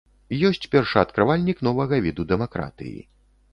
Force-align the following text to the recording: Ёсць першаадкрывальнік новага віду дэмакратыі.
Ёсць 0.47 0.63
першаадкрывальнік 0.75 1.61
новага 1.69 2.01
віду 2.09 2.27
дэмакратыі. 2.35 2.99